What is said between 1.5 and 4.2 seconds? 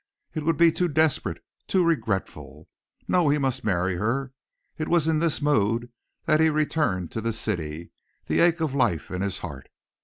too regretful. No, he must marry